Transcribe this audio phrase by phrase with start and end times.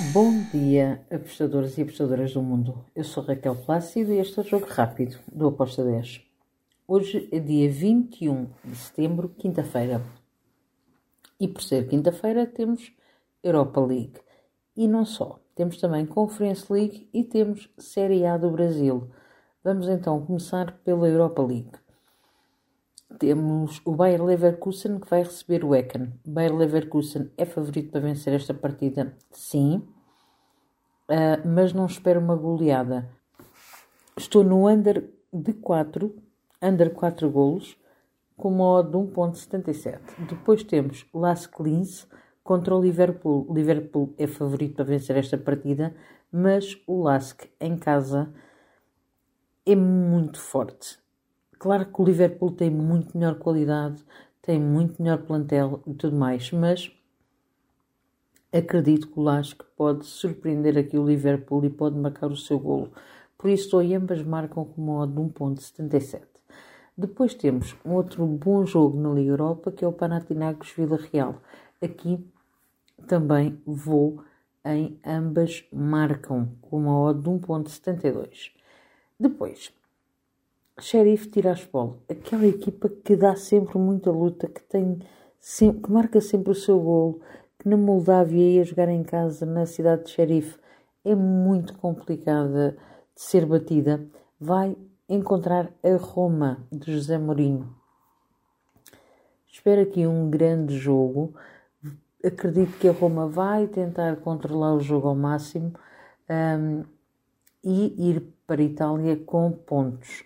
[0.00, 2.84] Bom dia, apostadores e apostadoras do mundo.
[2.96, 6.20] Eu sou Raquel Plácido e este é o Jogo Rápido do Aposta 10.
[6.88, 10.02] Hoje é dia 21 de setembro, quinta-feira.
[11.38, 12.90] E por ser quinta-feira temos
[13.40, 14.18] Europa League.
[14.76, 19.08] E não só, temos também Conference League e temos Série A do Brasil.
[19.62, 21.70] Vamos então começar pela Europa League.
[23.18, 26.12] Temos o Bayer Leverkusen que vai receber o Ecken.
[26.26, 29.16] Bayer Leverkusen é favorito para vencer esta partida?
[29.30, 29.86] Sim.
[31.08, 33.08] Uh, mas não espero uma goleada.
[34.16, 36.14] Estou no under de 4,
[36.62, 37.76] under 4 golos,
[38.36, 40.00] com uma odd de 1.77.
[40.28, 42.06] Depois temos Las Clins
[42.42, 43.46] contra o Liverpool.
[43.52, 45.94] Liverpool é favorito para vencer esta partida,
[46.32, 48.32] mas o Lask em casa
[49.66, 51.03] é muito forte.
[51.64, 54.04] Claro que o Liverpool tem muito melhor qualidade,
[54.42, 56.92] tem muito melhor plantel e tudo mais, mas
[58.52, 62.92] acredito que o Lask pode surpreender aqui o Liverpool e pode marcar o seu golo.
[63.38, 66.24] Por isso, ambas marcam com uma odd de 1.77.
[66.98, 71.40] Depois temos um outro bom jogo na Liga Europa, que é o Panathinaikos Vila Real.
[71.80, 72.22] Aqui
[73.06, 74.22] também vou
[74.62, 78.50] em ambas marcam com uma odd de 1.72.
[79.18, 79.72] Depois,
[80.80, 84.98] Sheriff Tiraspol, aquela equipa que dá sempre muita luta, que tem
[85.82, 87.20] que marca sempre o seu golo,
[87.58, 90.58] que na Moldávia ia jogar em casa na cidade de Sheriff
[91.04, 92.76] é muito complicada
[93.14, 94.04] de ser batida,
[94.40, 94.76] vai
[95.08, 97.72] encontrar a Roma de José Mourinho.
[99.46, 101.34] Espero aqui um grande jogo.
[102.24, 105.72] Acredito que a Roma vai tentar controlar o jogo ao máximo
[106.28, 106.82] um,
[107.62, 110.24] e ir para a Itália com pontos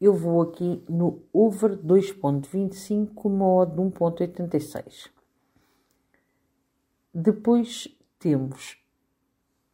[0.00, 5.10] eu vou aqui no over 2.25 com uma odd de 1.86.
[7.12, 7.88] Depois
[8.18, 8.78] temos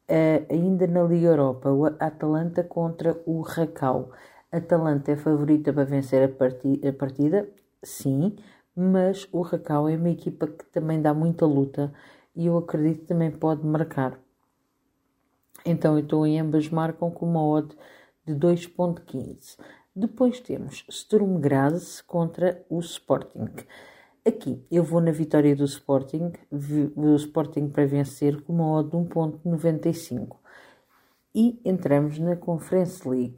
[0.08, 4.12] uh, ainda na Liga Europa o Atalanta contra o Racau.
[4.50, 7.48] Atalanta é favorita para vencer a, parti a partida,
[7.82, 8.36] sim,
[8.74, 11.92] mas o Racau é uma equipa que também dá muita luta
[12.34, 14.18] e eu acredito que também pode marcar.
[15.66, 17.76] Então eu estou em ambas marcam com uma odd
[18.26, 19.58] de 2.15.
[19.96, 23.46] Depois temos Sturm Graz contra o Sporting.
[24.26, 26.32] Aqui eu vou na vitória do Sporting,
[26.96, 30.36] o Sporting para vencer com uma odd de 1.95.
[31.32, 33.36] E entramos na Conference League.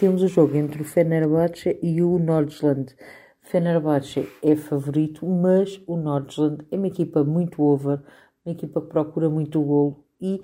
[0.00, 2.96] Temos o jogo entre o Fenerbahçe e o Nordland.
[3.40, 8.02] Fenerbahçe é favorito, mas o Nordland é uma equipa muito over,
[8.44, 10.42] uma equipa que procura muito o golo e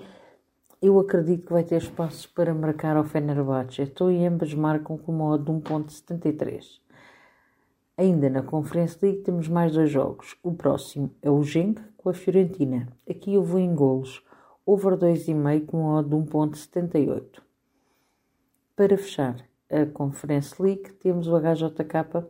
[0.82, 3.82] eu acredito que vai ter espaços para marcar ao Fenerbahçe.
[3.82, 6.80] Estou e ambas marcam com uma odd de 1.73.
[7.96, 10.36] Ainda na Conferência League temos mais dois jogos.
[10.42, 12.88] O próximo é o Genk com a Fiorentina.
[13.08, 14.24] Aqui eu vou em golos.
[14.66, 17.40] Over 2,5 com uma odd de 1.78.
[18.74, 19.36] Para fechar
[19.70, 22.26] a Conference League temos o HJK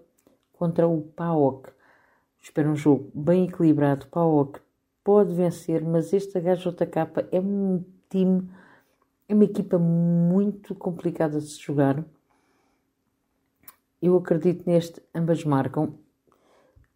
[0.53, 1.71] contra o PAOK.
[2.39, 4.09] Espero um jogo bem equilibrado.
[4.09, 4.61] PAOK
[5.03, 8.49] pode vencer, mas este HJK é um time
[9.29, 12.05] é uma equipa muito complicada de se jogar.
[14.01, 15.95] Eu acredito neste, ambas marcam.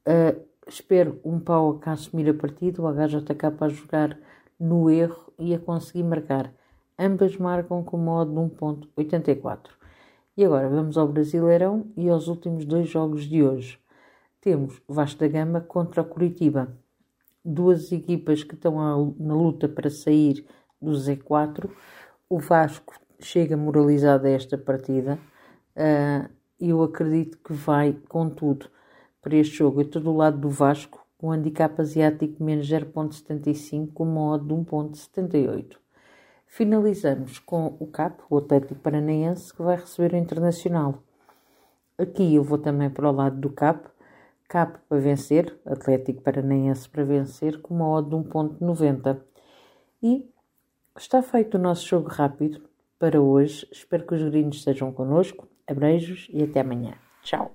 [0.07, 4.19] Uh, espero um pau a assumir a partida, o HJK a jogar
[4.61, 6.53] no erro e a conseguir marcar.
[6.99, 9.71] Ambas marcam com modo de 1.84.
[10.37, 13.79] E agora vamos ao Brasileirão e aos últimos dois jogos de hoje.
[14.41, 16.77] Temos Vasco da Gama contra o Curitiba.
[17.43, 20.45] Duas equipas que estão na luta para sair
[20.81, 21.71] do Z4.
[22.29, 25.19] O Vasco chega moralizado a esta partida.
[25.77, 26.29] Uh,
[26.59, 28.69] eu acredito que vai com tudo
[29.21, 29.81] para este jogo.
[29.81, 34.55] Eu estou do lado do Vasco, com handicap asiático menos 0.75, com uma odd de
[34.55, 35.77] 1.78.
[36.47, 41.03] Finalizamos com o CAP, o Atlético Paranaense, que vai receber o Internacional.
[41.99, 43.89] Aqui eu vou também para o lado do CAP.
[44.49, 49.21] CAP para vencer, Atlético Paranaense para vencer, com uma odd de 1.90.
[50.03, 50.31] E
[50.99, 52.63] Está feito o nosso jogo rápido
[52.99, 53.67] para hoje.
[53.71, 55.47] Espero que os gringos estejam connosco.
[55.67, 56.95] Abreijos e até amanhã.
[57.23, 57.55] Tchau.